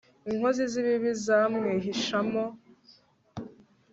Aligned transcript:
inkozi 0.29 0.63
z'ibibi 0.71 1.11
zamwihishamo 1.25 2.45